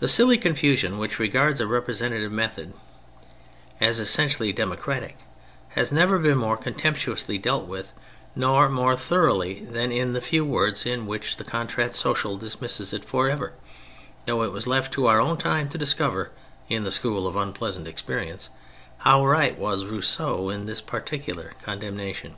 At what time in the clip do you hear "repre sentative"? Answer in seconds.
1.64-2.30